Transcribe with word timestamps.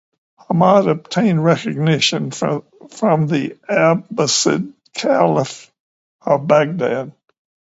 Hammad 0.47 0.87
obtained 0.87 1.43
recognition 1.43 2.31
from 2.31 2.59
the 2.87 3.55
Abbasid 3.69 4.73
Caliph 4.95 5.71
of 6.21 6.47
Baghdad. 6.47 7.13